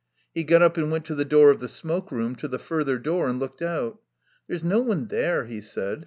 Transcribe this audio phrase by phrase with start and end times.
[0.33, 2.97] He got up and went to the door of the smoke room, to the further
[2.97, 3.99] door, and looked out.
[4.47, 5.99] "There's no one there," he said.